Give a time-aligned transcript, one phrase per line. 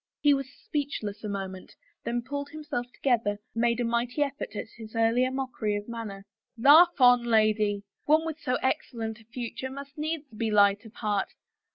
[0.19, 4.69] He was speechless a moment, then pulling himself to gether, made a mighty effort at
[4.77, 6.25] his earlier mockery of manner.
[6.45, 7.83] *' Laugh on, lady....
[8.05, 11.33] One with so excellent a future must needs be light of heart.